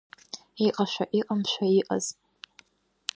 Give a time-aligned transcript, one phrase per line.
[0.65, 2.05] Иҟашәа, иҟамшәа иҟаз.